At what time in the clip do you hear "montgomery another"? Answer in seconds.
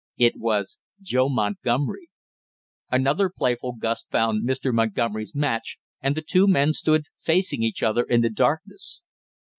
1.29-3.29